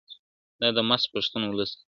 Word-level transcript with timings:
دا 0.59 0.67
دمست 0.77 1.05
پښتون 1.13 1.43
ولس 1.45 1.71
دی 1.77 1.83
` 1.83 1.87